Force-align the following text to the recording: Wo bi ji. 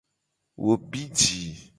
Wo 0.63 0.73
bi 0.89 1.03
ji. 1.17 1.39